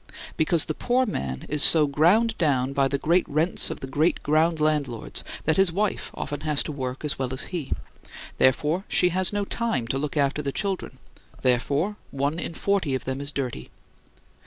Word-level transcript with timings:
Because 0.35 0.65
the 0.65 0.73
poor 0.73 1.05
man 1.05 1.45
is 1.47 1.61
so 1.61 1.85
ground 1.85 2.35
down 2.39 2.73
by 2.73 2.87
the 2.87 2.97
great 2.97 3.29
rents 3.29 3.69
of 3.69 3.81
the 3.81 3.85
great 3.85 4.23
ground 4.23 4.59
landlords 4.59 5.23
that 5.45 5.57
his 5.57 5.71
wife 5.71 6.09
often 6.15 6.41
has 6.41 6.63
to 6.63 6.71
work 6.71 7.05
as 7.05 7.19
well 7.19 7.31
as 7.31 7.43
he. 7.53 7.71
Therefore 8.39 8.83
she 8.87 9.09
has 9.09 9.31
no 9.31 9.45
time 9.45 9.85
to 9.89 9.99
look 9.99 10.17
after 10.17 10.41
the 10.41 10.51
children, 10.51 10.97
therefore 11.43 11.97
one 12.09 12.39
in 12.39 12.55
forty 12.55 12.95
of 12.95 13.05
them 13.05 13.21
is 13.21 13.31
dirty. 13.31 13.69